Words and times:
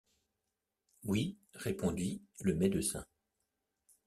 Oui, 1.03 1.37
répondit 1.53 2.23
le 2.39 2.55
médecin. 2.55 3.05